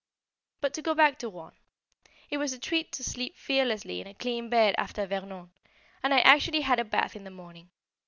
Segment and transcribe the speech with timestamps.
[0.61, 1.51] But to go back to Rouen.
[2.31, 5.51] It was a treat to sleep fearlessly in a clean bed after Vernon,
[6.01, 7.69] and I actually had a bath in the morning.